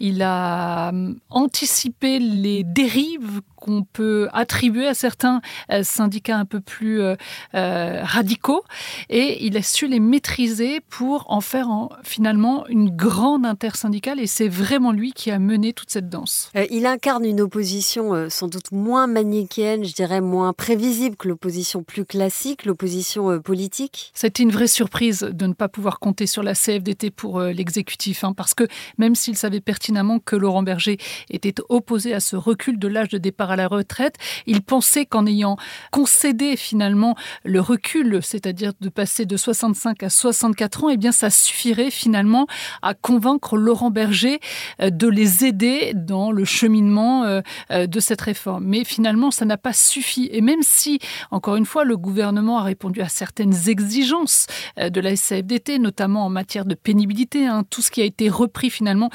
il 0.00 0.22
a 0.22 0.88
hum, 0.88 1.20
anticipé 1.30 2.18
les 2.18 2.64
dérives 2.64 3.42
qu'on 3.62 3.84
peut 3.84 4.28
attribuer 4.32 4.88
à 4.88 4.94
certains 4.94 5.40
euh, 5.70 5.84
syndicats 5.84 6.36
un 6.36 6.44
peu 6.44 6.60
plus 6.60 7.00
euh, 7.00 7.14
euh, 7.54 8.00
radicaux 8.02 8.64
et 9.08 9.46
il 9.46 9.56
a 9.56 9.62
su 9.62 9.86
les 9.86 10.00
maîtriser 10.00 10.80
pour 10.80 11.30
en 11.30 11.40
faire 11.40 11.68
finalement 12.02 12.66
une 12.66 12.90
grande 12.90 13.46
intersyndicale 13.46 14.18
et 14.18 14.26
c'est 14.26 14.48
vraiment 14.48 14.90
lui 14.90 15.12
qui 15.12 15.30
a 15.30 15.38
mené 15.38 15.72
toute 15.72 15.90
cette 15.90 16.08
danse. 16.08 16.50
il 16.70 16.86
incarne 16.86 17.24
une 17.24 17.40
opposition 17.40 18.28
sans 18.28 18.48
doute 18.48 18.72
moins 18.72 19.06
manichéenne, 19.06 19.84
je 19.84 19.94
dirais 19.94 20.20
moins 20.20 20.52
prévisible 20.52 21.16
que 21.16 21.28
l'opposition 21.28 21.84
plus 21.84 22.04
classique, 22.04 22.64
l'opposition 22.64 23.40
politique. 23.40 24.10
C'était 24.14 24.42
une 24.42 24.50
vraie 24.50 24.66
surprise 24.66 25.20
de 25.20 25.46
ne 25.46 25.52
pas 25.52 25.68
pouvoir 25.68 26.00
compter 26.00 26.26
sur 26.26 26.42
la 26.42 26.54
CFDT 26.54 27.10
pour 27.10 27.40
l'exécutif 27.40 28.24
hein, 28.24 28.32
parce 28.32 28.54
que 28.54 28.64
même 28.98 29.14
s'il 29.14 29.36
savait 29.36 29.60
pertinemment 29.60 30.18
que 30.18 30.34
Laurent 30.34 30.62
Berger 30.62 30.98
était 31.30 31.54
opposé 31.68 32.12
à 32.12 32.20
ce 32.20 32.34
recul 32.34 32.78
de 32.78 32.88
l'âge 32.88 33.08
de 33.08 33.18
départ 33.18 33.51
à 33.52 33.56
la 33.56 33.68
retraite. 33.68 34.16
Il 34.46 34.62
pensait 34.62 35.06
qu'en 35.06 35.26
ayant 35.26 35.56
concédé 35.90 36.56
finalement 36.56 37.16
le 37.44 37.60
recul, 37.60 38.20
c'est-à-dire 38.22 38.72
de 38.80 38.88
passer 38.88 39.26
de 39.26 39.36
65 39.36 40.02
à 40.02 40.10
64 40.10 40.84
ans, 40.84 40.88
eh 40.90 40.96
bien 40.96 41.12
ça 41.12 41.30
suffirait 41.30 41.90
finalement 41.90 42.46
à 42.82 42.94
convaincre 42.94 43.56
Laurent 43.56 43.90
Berger 43.90 44.40
euh, 44.80 44.90
de 44.90 45.08
les 45.08 45.44
aider 45.44 45.92
dans 45.94 46.32
le 46.32 46.44
cheminement 46.44 47.24
euh, 47.24 47.40
euh, 47.70 47.86
de 47.86 48.00
cette 48.00 48.20
réforme. 48.20 48.64
Mais 48.64 48.84
finalement, 48.84 49.30
ça 49.30 49.44
n'a 49.44 49.56
pas 49.56 49.72
suffi. 49.72 50.28
Et 50.32 50.40
même 50.40 50.62
si, 50.62 50.98
encore 51.30 51.56
une 51.56 51.66
fois, 51.66 51.84
le 51.84 51.96
gouvernement 51.96 52.58
a 52.58 52.62
répondu 52.62 53.00
à 53.00 53.08
certaines 53.08 53.68
exigences 53.68 54.46
de 54.78 55.00
la 55.00 55.16
SAFDT, 55.16 55.78
notamment 55.78 56.24
en 56.26 56.30
matière 56.30 56.64
de 56.64 56.74
pénibilité, 56.74 57.46
hein, 57.46 57.64
tout 57.68 57.82
ce 57.82 57.90
qui 57.90 58.00
a 58.00 58.04
été 58.04 58.28
repris 58.28 58.70
finalement, 58.70 59.10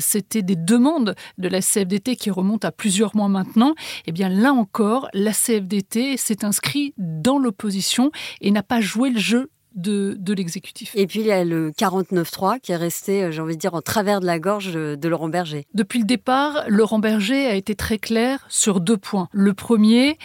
c'était 0.00 0.42
des 0.42 0.56
demandes 0.56 1.14
de 1.38 1.48
la 1.48 1.60
CFDT 1.60 2.16
qui 2.16 2.30
remontent 2.30 2.66
à 2.66 2.72
plusieurs 2.72 3.16
mois 3.16 3.28
maintenant. 3.28 3.74
Eh 4.06 4.12
bien 4.12 4.28
là 4.28 4.52
encore, 4.52 5.08
la 5.12 5.32
CFDT 5.32 6.16
s'est 6.16 6.44
inscrit 6.44 6.94
dans 6.96 7.38
l'opposition 7.38 8.10
et 8.40 8.50
n'a 8.50 8.62
pas 8.62 8.80
joué 8.80 9.10
le 9.10 9.18
jeu 9.18 9.50
de, 9.78 10.34
l'exécutif. 10.34 10.92
Et 10.94 11.06
puis 11.06 11.20
il 11.20 11.26
y 11.26 11.32
a 11.32 11.44
le 11.44 11.70
49-3 11.70 12.60
qui 12.60 12.72
est 12.72 12.76
resté, 12.76 13.24
euh, 13.24 13.30
j'ai 13.30 13.40
envie 13.40 13.54
de 13.54 13.60
dire, 13.60 13.74
en 13.74 13.82
travers 13.82 14.20
de 14.20 14.26
la 14.26 14.38
gorge 14.38 14.72
de 14.72 15.08
Laurent 15.08 15.28
Berger. 15.28 15.66
Depuis 15.74 15.98
le 15.98 16.04
départ, 16.04 16.64
Laurent 16.68 16.98
Berger 16.98 17.46
a 17.46 17.54
été 17.54 17.74
très 17.74 17.98
clair 17.98 18.44
sur 18.48 18.80
deux 18.80 18.96
points. 18.96 19.28
Le 19.32 19.54
premier, 19.54 20.18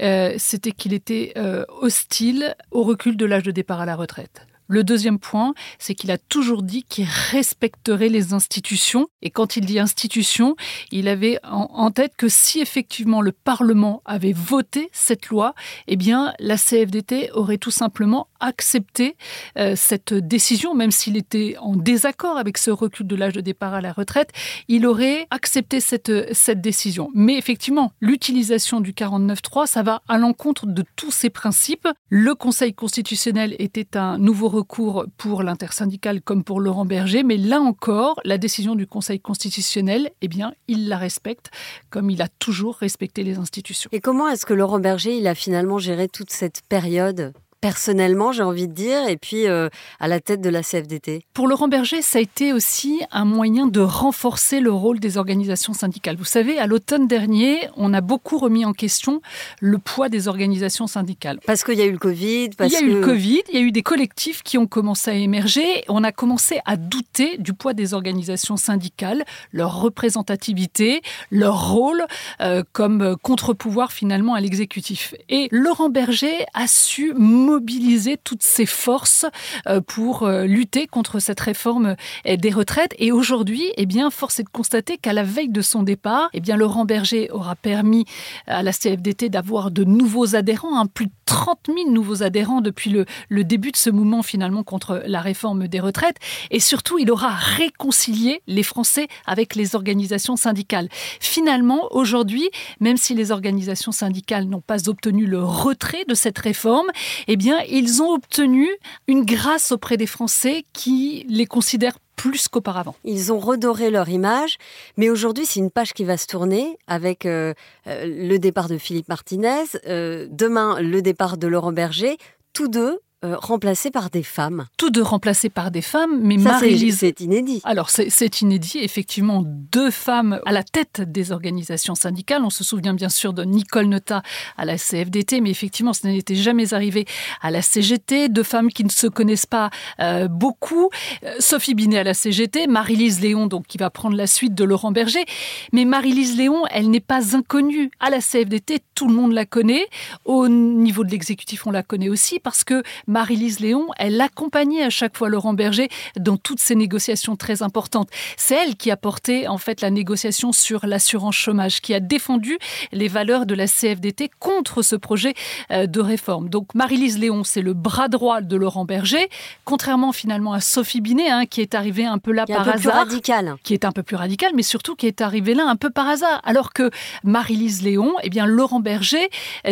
euh, 0.00 0.34
c'était 0.38 0.72
qu'il 0.72 0.92
était 0.92 1.32
euh, 1.36 1.64
hostile 1.80 2.54
au 2.70 2.82
recul 2.82 3.16
de 3.16 3.26
l'âge 3.26 3.42
de 3.42 3.50
départ 3.50 3.80
à 3.80 3.86
la 3.86 3.96
retraite. 3.96 4.46
Le 4.68 4.84
deuxième 4.84 5.18
point, 5.18 5.54
c'est 5.78 5.94
qu'il 5.94 6.10
a 6.10 6.18
toujours 6.18 6.62
dit 6.62 6.84
qu'il 6.84 7.06
respecterait 7.30 8.10
les 8.10 8.34
institutions. 8.34 9.08
Et 9.22 9.30
quand 9.30 9.56
il 9.56 9.64
dit 9.64 9.78
institutions, 9.78 10.56
il 10.92 11.08
avait 11.08 11.38
en, 11.42 11.90
tête 11.90 12.12
que 12.16 12.28
si 12.28 12.60
effectivement 12.60 13.22
le 13.22 13.32
Parlement 13.32 14.02
avait 14.04 14.34
voté 14.34 14.90
cette 14.92 15.28
loi, 15.28 15.54
eh 15.86 15.96
bien 15.96 16.34
la 16.38 16.58
CFDT 16.58 17.30
aurait 17.32 17.56
tout 17.56 17.70
simplement 17.70 18.28
accepté 18.40 19.16
euh, 19.56 19.74
cette 19.74 20.12
décision, 20.12 20.74
même 20.74 20.90
s'il 20.90 21.16
était 21.16 21.56
en 21.60 21.74
désaccord 21.74 22.36
avec 22.36 22.58
ce 22.58 22.70
recul 22.70 23.06
de 23.06 23.16
l'âge 23.16 23.32
de 23.32 23.40
départ 23.40 23.72
à 23.72 23.80
la 23.80 23.92
retraite, 23.92 24.30
il 24.68 24.86
aurait 24.86 25.26
accepté 25.30 25.80
cette, 25.80 26.34
cette 26.34 26.60
décision. 26.60 27.08
Mais 27.14 27.38
effectivement, 27.38 27.92
l'utilisation 28.00 28.80
du 28.80 28.92
49.3, 28.92 29.66
ça 29.66 29.82
va 29.82 30.02
à 30.08 30.18
l'encontre 30.18 30.66
de 30.66 30.84
tous 30.94 31.10
ces 31.10 31.30
principes. 31.30 31.88
Le 32.10 32.34
Conseil 32.34 32.74
constitutionnel 32.74 33.56
était 33.58 33.96
un 33.96 34.18
nouveau 34.18 34.48
recours 34.58 35.06
pour 35.16 35.42
l'intersyndical 35.42 36.20
comme 36.20 36.42
pour 36.42 36.60
Laurent 36.60 36.84
Berger, 36.84 37.22
mais 37.22 37.36
là 37.36 37.60
encore, 37.60 38.20
la 38.24 38.38
décision 38.38 38.74
du 38.74 38.86
Conseil 38.86 39.20
constitutionnel, 39.20 40.10
eh 40.20 40.28
bien, 40.28 40.52
il 40.66 40.88
la 40.88 40.98
respecte 40.98 41.50
comme 41.90 42.10
il 42.10 42.20
a 42.22 42.28
toujours 42.28 42.76
respecté 42.76 43.22
les 43.22 43.38
institutions. 43.38 43.88
Et 43.92 44.00
comment 44.00 44.28
est-ce 44.28 44.46
que 44.46 44.54
Laurent 44.54 44.80
Berger, 44.80 45.16
il 45.16 45.26
a 45.26 45.34
finalement 45.34 45.78
géré 45.78 46.08
toute 46.08 46.30
cette 46.30 46.62
période? 46.68 47.32
Personnellement, 47.60 48.32
j'ai 48.32 48.42
envie 48.42 48.68
de 48.68 48.72
dire, 48.72 49.08
et 49.08 49.16
puis 49.16 49.46
euh, 49.46 49.68
à 50.00 50.08
la 50.08 50.20
tête 50.20 50.40
de 50.40 50.48
la 50.48 50.62
CFDT 50.62 51.24
Pour 51.34 51.48
Laurent 51.48 51.68
Berger, 51.68 52.02
ça 52.02 52.18
a 52.18 52.22
été 52.22 52.52
aussi 52.52 53.00
un 53.10 53.24
moyen 53.24 53.66
de 53.66 53.80
renforcer 53.80 54.60
le 54.60 54.70
rôle 54.70 55.00
des 55.00 55.16
organisations 55.16 55.72
syndicales. 55.72 56.16
Vous 56.16 56.24
savez, 56.24 56.58
à 56.58 56.66
l'automne 56.66 57.08
dernier, 57.08 57.68
on 57.76 57.92
a 57.94 58.00
beaucoup 58.00 58.38
remis 58.38 58.64
en 58.64 58.72
question 58.72 59.20
le 59.60 59.78
poids 59.78 60.08
des 60.08 60.28
organisations 60.28 60.86
syndicales. 60.86 61.40
Parce 61.46 61.64
qu'il 61.64 61.78
y 61.78 61.82
a 61.82 61.86
eu 61.86 61.92
le 61.92 61.98
Covid 61.98 62.50
Il 62.60 62.72
y 62.72 62.76
a 62.76 62.80
eu 62.80 62.92
le 62.92 63.00
Covid, 63.00 63.42
il 63.52 63.54
y 63.54 63.58
a 63.58 63.60
eu 63.62 63.72
des 63.72 63.82
collectifs 63.82 64.42
qui 64.42 64.58
ont 64.58 64.66
commencé 64.66 65.10
à 65.10 65.14
émerger, 65.14 65.84
on 65.88 66.04
a 66.04 66.12
commencé 66.12 66.60
à 66.64 66.76
douter 66.76 67.38
du 67.38 67.54
poids 67.54 67.74
des 67.74 67.94
organisations 67.94 68.56
syndicales, 68.56 69.24
leur 69.52 69.80
représentativité, 69.80 71.02
leur 71.30 71.70
rôle 71.72 72.04
euh, 72.40 72.62
comme 72.72 73.16
contre-pouvoir 73.22 73.92
finalement 73.92 74.34
à 74.34 74.40
l'exécutif. 74.40 75.14
Et 75.28 75.48
Laurent 75.50 75.88
Berger 75.88 76.46
a 76.54 76.66
su 76.66 77.14
mobiliser 77.48 78.18
toutes 78.22 78.42
ses 78.42 78.66
forces 78.66 79.24
euh, 79.66 79.80
pour 79.80 80.24
euh, 80.24 80.44
lutter 80.44 80.86
contre 80.86 81.18
cette 81.18 81.40
réforme 81.40 81.96
euh, 82.26 82.36
des 82.36 82.50
retraites. 82.50 82.94
Et 82.98 83.10
aujourd'hui, 83.10 83.72
eh 83.76 83.86
bien, 83.86 84.10
force 84.10 84.38
est 84.38 84.42
de 84.42 84.48
constater 84.50 84.98
qu'à 84.98 85.14
la 85.14 85.22
veille 85.22 85.48
de 85.48 85.62
son 85.62 85.82
départ, 85.82 86.28
eh 86.34 86.40
bien, 86.40 86.56
Laurent 86.56 86.84
Berger 86.84 87.30
aura 87.30 87.56
permis 87.56 88.04
à 88.46 88.62
la 88.62 88.72
CFDT 88.72 89.30
d'avoir 89.30 89.70
de 89.70 89.84
nouveaux 89.84 90.36
adhérents, 90.36 90.78
hein, 90.78 90.86
plus 90.86 91.06
de 91.06 91.12
30 91.28 91.58
000 91.66 91.90
nouveaux 91.90 92.22
adhérents 92.22 92.62
depuis 92.62 92.88
le, 92.88 93.44
début 93.44 93.70
de 93.70 93.76
ce 93.76 93.90
mouvement 93.90 94.22
finalement 94.22 94.62
contre 94.62 95.02
la 95.04 95.20
réforme 95.20 95.68
des 95.68 95.78
retraites. 95.78 96.16
Et 96.50 96.58
surtout, 96.58 96.98
il 96.98 97.10
aura 97.10 97.34
réconcilié 97.34 98.40
les 98.46 98.62
Français 98.62 99.08
avec 99.26 99.54
les 99.54 99.76
organisations 99.76 100.36
syndicales. 100.36 100.88
Finalement, 101.20 101.88
aujourd'hui, 101.90 102.48
même 102.80 102.96
si 102.96 103.14
les 103.14 103.30
organisations 103.30 103.92
syndicales 103.92 104.46
n'ont 104.46 104.62
pas 104.62 104.88
obtenu 104.88 105.26
le 105.26 105.44
retrait 105.44 106.06
de 106.08 106.14
cette 106.14 106.38
réforme, 106.38 106.86
eh 107.26 107.36
bien, 107.36 107.60
ils 107.68 108.00
ont 108.02 108.14
obtenu 108.14 108.66
une 109.06 109.26
grâce 109.26 109.70
auprès 109.70 109.98
des 109.98 110.06
Français 110.06 110.64
qui 110.72 111.26
les 111.28 111.46
considèrent 111.46 111.98
plus 112.18 112.48
qu'auparavant. 112.48 112.96
Ils 113.04 113.32
ont 113.32 113.38
redoré 113.38 113.90
leur 113.90 114.08
image, 114.10 114.58
mais 114.98 115.08
aujourd'hui 115.08 115.46
c'est 115.46 115.60
une 115.60 115.70
page 115.70 115.94
qui 115.94 116.04
va 116.04 116.18
se 116.18 116.26
tourner 116.26 116.76
avec 116.86 117.24
euh, 117.24 117.54
euh, 117.86 118.04
le 118.06 118.38
départ 118.38 118.68
de 118.68 118.76
Philippe 118.76 119.08
Martinez, 119.08 119.64
euh, 119.86 120.26
demain 120.28 120.80
le 120.80 121.00
départ 121.00 121.38
de 121.38 121.46
Laurent 121.46 121.72
Berger. 121.72 122.18
Tous 122.52 122.68
deux 122.68 122.98
euh, 123.24 123.36
remplacés 123.36 123.90
par 123.90 124.10
des 124.10 124.22
femmes. 124.22 124.66
Tous 124.76 124.90
deux 124.90 125.02
remplacés 125.02 125.48
par 125.48 125.72
des 125.72 125.82
femmes, 125.82 126.20
mais 126.22 126.36
Marie-Lise... 126.36 126.98
C'est 126.98 127.20
inédit. 127.20 127.60
Alors, 127.64 127.90
c'est 127.90 128.40
inédit, 128.42 128.78
effectivement, 128.78 129.42
deux 129.44 129.90
femmes 129.90 130.40
à 130.46 130.52
la 130.52 130.62
tête 130.62 131.00
des 131.00 131.32
organisations 131.32 131.96
syndicales. 131.96 132.44
On 132.44 132.50
se 132.50 132.62
souvient 132.62 132.94
bien 132.94 133.08
sûr 133.08 133.32
de 133.32 133.42
Nicole 133.42 133.86
Nota 133.86 134.22
à 134.56 134.64
la 134.64 134.76
CFDT, 134.76 135.40
mais 135.40 135.50
effectivement, 135.50 135.92
ce 135.92 136.06
n'était 136.06 136.36
jamais 136.36 136.74
arrivé 136.74 137.06
à 137.40 137.50
la 137.50 137.60
CGT. 137.60 138.28
Deux 138.28 138.44
femmes 138.44 138.70
qui 138.70 138.84
ne 138.84 138.90
se 138.90 139.08
connaissent 139.08 139.46
pas 139.46 139.70
euh, 139.98 140.28
beaucoup. 140.28 140.88
Euh, 141.24 141.34
Sophie 141.40 141.74
Binet 141.74 141.98
à 141.98 142.04
la 142.04 142.14
CGT, 142.14 142.68
Marie-Lise 142.68 143.20
Léon, 143.20 143.48
donc, 143.48 143.66
qui 143.66 143.78
va 143.78 143.90
prendre 143.90 144.16
la 144.16 144.28
suite 144.28 144.54
de 144.54 144.62
Laurent 144.62 144.92
Berger. 144.92 145.24
Mais 145.72 145.84
Marie-Lise 145.84 146.36
Léon, 146.36 146.62
elle 146.70 146.88
n'est 146.88 147.00
pas 147.00 147.34
inconnue 147.34 147.90
à 147.98 148.10
la 148.10 148.20
CFDT. 148.20 148.80
Tout 148.98 149.06
le 149.06 149.14
monde 149.14 149.30
la 149.32 149.46
connaît. 149.46 149.86
Au 150.24 150.48
niveau 150.48 151.04
de 151.04 151.10
l'exécutif, 151.12 151.68
on 151.68 151.70
la 151.70 151.84
connaît 151.84 152.08
aussi 152.08 152.40
parce 152.40 152.64
que 152.64 152.82
Marie-Lise 153.06 153.60
Léon, 153.60 153.86
elle 153.96 154.20
accompagnait 154.20 154.82
à 154.82 154.90
chaque 154.90 155.16
fois 155.16 155.28
Laurent 155.28 155.54
Berger 155.54 155.88
dans 156.18 156.36
toutes 156.36 156.58
ces 156.58 156.74
négociations 156.74 157.36
très 157.36 157.62
importantes. 157.62 158.08
C'est 158.36 158.56
elle 158.56 158.74
qui 158.74 158.90
a 158.90 158.96
porté 158.96 159.46
en 159.46 159.56
fait 159.56 159.82
la 159.82 159.90
négociation 159.90 160.50
sur 160.50 160.84
l'assurance 160.84 161.36
chômage, 161.36 161.80
qui 161.80 161.94
a 161.94 162.00
défendu 162.00 162.58
les 162.90 163.06
valeurs 163.06 163.46
de 163.46 163.54
la 163.54 163.68
CFDT 163.68 164.32
contre 164.40 164.82
ce 164.82 164.96
projet 164.96 165.34
euh, 165.70 165.86
de 165.86 166.00
réforme. 166.00 166.48
Donc 166.48 166.74
Marie-Lise 166.74 167.20
Léon, 167.20 167.44
c'est 167.44 167.62
le 167.62 167.74
bras 167.74 168.08
droit 168.08 168.40
de 168.40 168.56
Laurent 168.56 168.84
Berger, 168.84 169.28
contrairement 169.64 170.10
finalement 170.10 170.54
à 170.54 170.60
Sophie 170.60 171.00
Binet, 171.00 171.30
hein, 171.30 171.46
qui 171.46 171.60
est 171.60 171.76
arrivée 171.76 172.04
un 172.04 172.18
peu 172.18 172.32
là 172.32 172.46
par 172.46 172.62
un 172.62 172.64
peu 172.64 172.70
hasard, 172.70 172.80
plus 172.80 172.90
radical. 172.90 173.54
qui 173.62 173.74
est 173.74 173.84
un 173.84 173.92
peu 173.92 174.02
plus 174.02 174.16
radicale, 174.16 174.50
mais 174.56 174.64
surtout 174.64 174.96
qui 174.96 175.06
est 175.06 175.20
arrivée 175.20 175.54
là 175.54 175.68
un 175.68 175.76
peu 175.76 175.90
par 175.90 176.08
hasard. 176.08 176.40
Alors 176.42 176.72
que 176.72 176.90
Marie-Lise 177.22 177.82
Léon, 177.82 178.14
eh 178.24 178.28
bien 178.28 178.44
Laurent 178.44 178.80
Berger, 178.80 178.87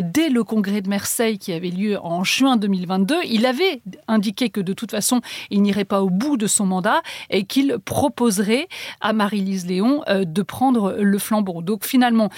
dès 0.03 0.29
le 0.29 0.45
congrès 0.45 0.81
de 0.81 0.89
Marseille 0.89 1.39
qui 1.39 1.53
avait 1.53 1.71
lieu 1.71 1.99
en 2.03 2.25
juin 2.25 2.57
2022, 2.57 3.17
il 3.25 3.47
avait 3.47 3.81
indiqué 4.09 4.51
que 4.51 4.61
de 4.61 4.73
toute 4.73 4.91
façon, 4.91 5.21
il 5.51 5.63
n'irait 5.63 5.85
pas 5.85 6.03
au 6.03 6.11
bout 6.11 6.37
de 6.37 6.47
son 6.47 6.67
mandat 6.67 7.03
et 7.31 7.45
qu'il 7.45 7.77
proposerait 7.85 8.69
à 9.01 9.13
Marie-Lise 9.13 9.67
Léon 9.67 10.03
euh, 10.09 10.25
de 10.25 10.43
prendre 10.43 10.97
le 10.99 11.19
flambeau. 11.19 11.63
Donc 11.63 11.85
finalement, 11.85 12.31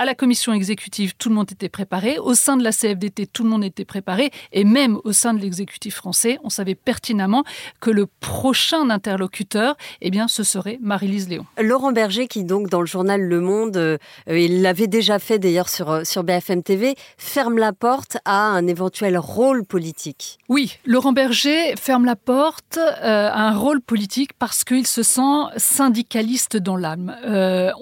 à 0.00 0.06
la 0.06 0.14
commission 0.14 0.54
exécutive, 0.54 1.12
tout 1.18 1.28
le 1.28 1.34
monde 1.34 1.52
était 1.52 1.68
préparé. 1.68 2.18
Au 2.18 2.32
sein 2.32 2.56
de 2.56 2.64
la 2.64 2.72
CFDT, 2.72 3.26
tout 3.26 3.44
le 3.44 3.50
monde 3.50 3.62
était 3.62 3.84
préparé. 3.84 4.30
Et 4.50 4.64
même 4.64 4.98
au 5.04 5.12
sein 5.12 5.34
de 5.34 5.40
l'exécutif 5.40 5.94
français, 5.94 6.38
on 6.42 6.48
savait 6.48 6.74
pertinemment 6.74 7.44
que 7.82 7.90
le 7.90 8.06
prochain 8.06 8.88
interlocuteur, 8.88 9.76
eh 10.00 10.10
bien, 10.10 10.26
ce 10.26 10.42
serait 10.42 10.78
Marie-Lise 10.80 11.28
Léon. 11.28 11.44
Laurent 11.60 11.92
Berger, 11.92 12.28
qui 12.28 12.44
donc 12.44 12.70
dans 12.70 12.80
le 12.80 12.86
journal 12.86 13.20
Le 13.20 13.42
Monde, 13.42 13.76
euh, 13.76 13.98
il 14.26 14.62
l'avait 14.62 14.86
déjà 14.86 15.18
fait 15.18 15.38
d'ailleurs 15.38 15.68
sur, 15.68 15.90
euh, 15.90 16.04
sur 16.04 16.24
BFM 16.24 16.62
TV, 16.62 16.94
ferme 17.18 17.58
la 17.58 17.74
porte 17.74 18.16
à 18.24 18.40
un 18.40 18.66
éventuel 18.66 19.18
rôle 19.18 19.66
politique. 19.66 20.38
Oui, 20.48 20.78
Laurent 20.86 21.12
Berger 21.12 21.74
ferme 21.76 22.06
la 22.06 22.16
porte 22.16 22.78
euh, 22.78 23.28
à 23.28 23.48
un 23.48 23.54
rôle 23.54 23.82
politique 23.82 24.32
parce 24.38 24.64
qu'il 24.64 24.86
se 24.86 25.02
sent 25.02 25.42
syndicaliste 25.58 26.56
dans 26.56 26.76
l'âme. 26.76 27.14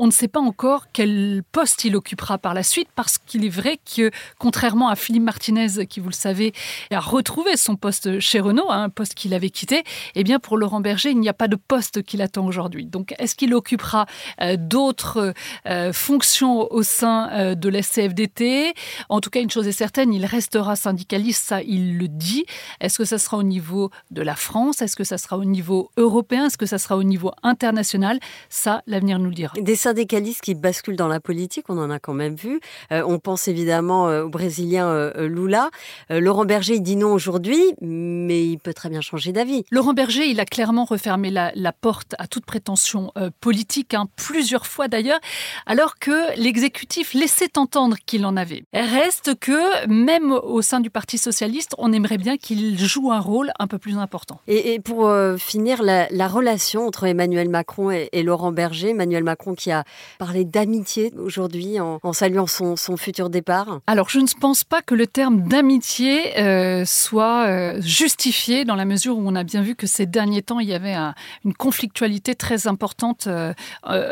on 0.01 0.07
ne 0.07 0.11
sait 0.11 0.27
pas 0.27 0.41
encore 0.41 0.87
quel 0.93 1.45
poste 1.53 1.85
il 1.85 1.95
occupe 1.95 2.08
occupera 2.09 2.39
par 2.39 2.55
la 2.55 2.63
suite, 2.63 2.89
parce 2.95 3.19
qu'il 3.19 3.45
est 3.45 3.51
vrai 3.51 3.79
que, 3.95 4.11
contrairement 4.39 4.89
à 4.89 4.97
Philippe 4.97 5.25
Martinez, 5.25 5.87
qui, 5.87 6.01
vous 6.01 6.09
le 6.09 6.15
savez, 6.15 6.55
a 6.91 7.01
retrouvé 7.01 7.59
son 7.59 7.77
poste 7.77 8.19
chez 8.19 8.41
Renault, 8.41 8.71
hein, 8.71 8.85
un 8.85 8.89
poste 8.89 9.15
qu'il 9.15 9.35
avait 9.35 9.51
quitté, 9.51 9.83
eh 10.15 10.25
bien, 10.25 10.39
pour 10.39 10.57
Laurent 10.57 10.81
Berger, 10.81 11.11
il 11.11 11.21
n'y 11.21 11.29
a 11.29 11.35
pas 11.35 11.49
de 11.49 11.57
poste 11.57 12.03
qu'il 12.03 12.23
attend 12.23 12.47
aujourd'hui. 12.47 12.87
Donc, 12.87 13.15
est-ce 13.19 13.35
qu'il 13.35 13.53
occupera 13.53 14.07
euh, 14.41 14.57
d'autres 14.59 15.35
euh, 15.67 15.93
fonctions 15.93 16.73
au 16.73 16.83
sein 16.83 17.29
euh, 17.33 17.55
de 17.55 17.69
la 17.69 17.83
CFDT 17.83 18.73
En 19.11 19.21
tout 19.21 19.29
cas, 19.29 19.41
une 19.41 19.51
chose 19.51 19.69
est 19.69 19.73
certaine, 19.73 20.15
il 20.15 20.25
restera 20.25 20.77
syndicaliste, 20.77 21.45
ça, 21.45 21.63
il 21.63 21.99
le 21.99 22.09
dit. 22.09 22.47
Est-ce 22.81 22.97
que 22.97 23.05
ça 23.05 23.19
sera 23.19 23.37
au 23.37 23.43
niveau 23.43 23.91
de 24.11 24.23
la 24.23 24.35
France? 24.35 24.81
Est-ce 24.81 24.97
que 24.97 25.05
ça 25.05 25.19
sera 25.19 25.37
au 25.37 25.45
niveau 25.45 25.91
européen? 25.99 26.47
Est-ce 26.47 26.57
que 26.57 26.67
ça 26.67 26.79
sera 26.79 26.97
au 26.97 27.03
niveau 27.03 27.33
international? 27.43 28.19
Ça, 28.49 28.83
l'avenir 28.87 29.19
nous 29.19 29.29
le 29.29 29.35
dira. 29.35 29.53
Des 29.61 29.77
syndicalistes 29.77 30.41
qui 30.41 30.55
basculent 30.55 30.97
dans 30.97 31.09
la 31.09 31.21
politique, 31.21 31.67
on 31.69 31.77
en 31.77 31.91
a 31.91 31.98
quand 31.99 32.15
même 32.15 32.35
vu. 32.35 32.61
Euh, 32.93 33.03
on 33.07 33.19
pense 33.19 33.49
évidemment 33.49 34.09
euh, 34.09 34.25
au 34.25 34.29
Brésilien 34.29 34.89
euh, 34.89 35.29
Lula. 35.29 35.71
Laurent 36.11 36.45
Berger, 36.45 36.75
il 36.75 36.83
dit 36.83 36.97
non 36.97 37.13
aujourd'hui, 37.13 37.61
mais 37.81 38.45
il 38.45 38.59
peut 38.59 38.75
très 38.75 38.89
bien 38.89 39.01
changer 39.01 39.33
d'avis. 39.33 39.65
Laurent 39.71 39.93
Berger, 39.93 40.27
il 40.27 40.41
a 40.41 40.45
clairement 40.45 40.85
refermé 40.85 41.31
la, 41.31 41.73
porte 41.81 42.15
à 42.19 42.27
toute 42.27 42.47
prétention 42.47 43.13
politique, 43.41 43.95
hein, 43.95 44.07
plusieurs 44.17 44.67
fois 44.67 44.89
d'ailleurs, 44.89 45.21
alors 45.67 45.99
que 45.99 46.37
l'exécutif 46.37 47.15
laissait 47.15 47.59
entendre 47.59 47.97
qu'il 48.07 48.25
en 48.25 48.37
avait. 48.37 48.65
Reste 48.73 49.39
que, 49.39 49.87
même 49.87 50.33
au 50.33 50.63
sein 50.63 50.81
du 50.81 50.91
Parti 50.91 51.19
socialiste, 51.19 51.75
on 51.79 51.93
aimerait 51.93 52.19
bien 52.19 52.37
qu'il 52.37 52.79
joue 52.79 53.13
un 53.13 53.21
rôle 53.21 53.53
un 53.59 53.67
peu 53.67 53.79
plus 53.79 53.99
important. 53.99 54.41
Et, 54.47 54.81
pour 54.81 55.11
finir, 55.39 55.83
la, 55.83 56.29
relation 56.29 56.87
entre 56.87 57.05
Emmanuel 57.05 57.49
Macron 57.49 57.91
et, 57.91 58.09
et 58.13 58.23
Laurent 58.23 58.53
Berger, 58.53 58.91
Emmanuel 58.91 59.25
Macron 59.25 59.55
qui 59.55 59.71
a 59.71 59.85
parlé 60.19 60.45
d'amitié 60.45 61.13
aujourd'hui 61.19 61.81
en, 61.81 61.88
saluant 62.13 62.47
son, 62.47 62.77
futur 62.97 63.31
départ 63.31 63.81
Alors, 63.87 64.09
je 64.09 64.19
ne 64.19 64.27
pense 64.41 64.65
pas 64.65 64.83
que 64.83 64.95
le 64.95 65.07
terme 65.07 65.43
d'amitié 65.43 66.39
euh, 66.39 66.85
soit 66.85 67.47
euh, 67.47 67.81
justifié 67.81 68.65
dans 68.65 68.75
la 68.75 68.85
mesure 68.85 69.17
où 69.19 69.23
on 69.25 69.35
a 69.35 69.45
bien 69.45 69.63
vu 69.63 69.75
que 69.75 69.87
ces 69.87 70.07
derniers 70.07 70.43
temps, 70.43 70.61
il 70.61 70.69
y 70.69 70.75
avait 70.75 70.97
une 71.45 71.55
conflictualité 71.55 72.35
très 72.35 72.67
importante 72.67 73.27
euh, 73.27 73.53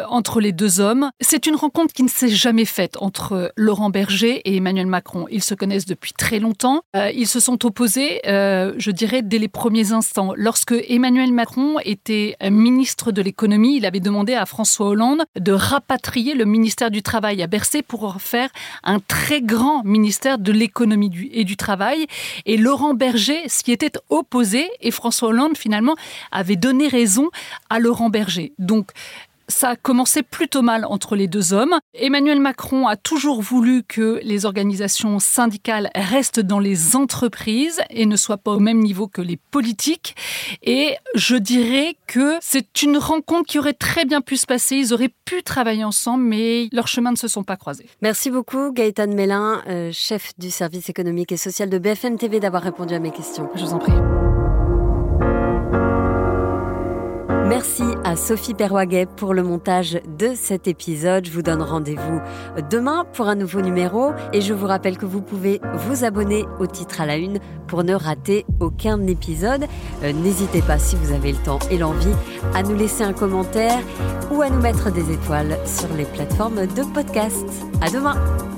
entre 0.09 0.41
les 0.41 0.53
deux 0.53 0.81
hommes. 0.81 1.11
C'est 1.21 1.47
une 1.47 1.57
rencontre 1.57 1.93
qui 1.93 2.03
ne 2.03 2.09
s'est 2.09 2.29
jamais 2.29 2.65
faite 2.65 2.97
entre 3.01 3.53
Laurent 3.57 3.91
Berger 3.91 4.41
et 4.45 4.57
Emmanuel 4.57 4.87
Macron. 4.87 5.27
Ils 5.31 5.43
se 5.43 5.55
connaissent 5.55 5.87
depuis 5.87 6.13
très 6.13 6.39
longtemps. 6.39 6.83
ils 6.95 7.27
se 7.27 7.41
sont 7.41 7.65
opposés, 7.65 8.21
je 8.25 8.91
dirais, 8.91 9.23
dès 9.23 9.39
les 9.39 9.49
premiers 9.49 9.93
instants. 9.93 10.33
Lorsque 10.37 10.75
Emmanuel 10.89 11.33
Macron 11.33 11.77
était 11.85 12.37
ministre 12.43 13.13
de 13.13 13.23
l'économie, 13.23 13.77
il 13.77 13.87
avait 13.87 14.01
demandé 14.01 14.35
à 14.35 14.47
François 14.47 14.89
Hollande 14.89 15.25
de 15.39 15.53
rapatrier 15.53 16.35
le 16.35 16.45
ministère 16.45 16.91
du 16.91 17.03
Travail 17.03 17.43
à 17.43 17.47
Pour 17.89 18.21
faire 18.21 18.51
un 18.85 19.01
très 19.01 19.41
grand 19.41 19.83
ministère 19.85 20.39
de 20.39 20.53
l'économie 20.53 21.31
et 21.33 21.45
du 21.45 21.57
travail. 21.57 22.07
Et 22.45 22.57
Laurent 22.57 22.95
Berger 22.95 23.49
s'y 23.49 23.73
était 23.73 23.93
opposé 24.11 24.69
et 24.81 24.91
François 24.91 25.29
Hollande 25.29 25.57
finalement 25.57 25.97
avait 26.33 26.57
donné 26.57 26.89
raison 26.89 27.31
à 27.71 27.79
Laurent 27.79 28.11
Berger. 28.11 28.53
Donc 28.59 28.91
ça 29.49 29.71
a 29.71 29.77
commencé 29.77 30.23
plutôt 30.23 30.63
mal 30.63 30.85
entre 30.85 31.17
les 31.17 31.29
deux 31.29 31.53
hommes. 31.53 31.75
Emmanuel 31.95 32.41
Macron 32.41 32.87
a 32.87 32.97
toujours 32.97 33.43
voulu 33.43 33.83
que 33.83 34.21
les 34.23 34.45
organisations 34.45 35.19
syndicales 35.19 35.91
restent 35.95 36.41
dans 36.41 36.59
les 36.59 36.97
entreprises 36.97 37.81
et 37.91 38.07
ne 38.07 38.17
soient 38.17 38.39
pas 38.39 38.53
au 38.53 38.61
même 38.61 38.81
niveau 38.81 39.09
que 39.09 39.23
les 39.23 39.37
politiques. 39.37 40.15
Et 40.63 40.97
je 41.15 41.37
dirais 41.37 41.97
que 42.07 42.37
c'est 42.41 42.83
une 42.83 42.99
rencontre 42.99 43.47
qui 43.47 43.59
aurait 43.59 43.73
très 43.73 44.05
bien 44.05 44.21
pu 44.21 44.37
se 44.37 44.47
passer. 44.47 44.77
Ils 44.77 44.93
auraient 44.93 45.13
pu 45.25 45.43
travailler 45.43 45.85
ensemble, 45.85 46.25
mais 46.25 46.69
leurs 46.73 46.89
chemins 46.89 47.13
ne 47.13 47.17
se 47.17 47.29
sont 47.29 47.45
pas 47.45 47.57
croisés. 47.57 47.87
Merci 48.03 48.31
beaucoup, 48.31 48.73
Gaëtan 48.73 49.09
Mélin, 49.09 49.63
euh, 49.69 49.91
chef 49.93 50.33
du 50.39 50.51
service 50.51 50.89
économique 50.89 51.33
et 51.33 51.37
social 51.37 51.71
de 51.71 51.79
BFM 51.79 52.19
TV, 52.19 52.41
d'avoir 52.41 52.63
répondu 52.63 52.95
à 52.95 52.99
mes 52.99 53.11
questions. 53.11 53.49
Je 53.55 53.65
vous 53.65 53.73
en 53.73 53.79
prie. 53.79 53.93
Merci 57.57 57.85
à 58.05 58.17
Sophie 58.17 58.53
Perwaguet 58.53 59.07
pour 59.07 59.33
le 59.33 59.43
montage 59.43 59.99
de 60.19 60.35
cet 60.35 60.69
épisode. 60.69 61.25
Je 61.25 61.31
vous 61.31 61.41
donne 61.41 61.63
rendez-vous 61.63 62.21
demain 62.69 63.07
pour 63.15 63.29
un 63.29 63.35
nouveau 63.35 63.63
numéro 63.63 64.13
et 64.35 64.43
je 64.43 64.53
vous 64.53 64.67
rappelle 64.67 64.99
que 64.99 65.07
vous 65.07 65.23
pouvez 65.23 65.63
vous 65.89 66.05
abonner 66.05 66.45
au 66.61 66.67
titre 66.67 67.01
à 67.01 67.07
la 67.07 67.17
une 67.17 67.39
pour 67.67 67.83
ne 67.83 67.95
rater 67.95 68.45
aucun 68.61 69.07
épisode. 69.07 69.65
Euh, 70.03 70.13
n'hésitez 70.13 70.61
pas 70.61 70.79
si 70.79 70.97
vous 70.97 71.15
avez 71.15 71.33
le 71.33 71.39
temps 71.39 71.61
et 71.71 71.79
l'envie 71.79 72.13
à 72.53 72.63
nous 72.63 72.77
laisser 72.77 73.05
un 73.05 73.15
commentaire 73.15 73.81
ou 74.31 74.43
à 74.43 74.51
nous 74.51 74.61
mettre 74.61 74.93
des 74.93 75.11
étoiles 75.11 75.57
sur 75.65 75.89
les 75.97 76.05
plateformes 76.05 76.67
de 76.67 76.83
podcast. 76.93 77.47
À 77.81 77.89
demain! 77.89 78.56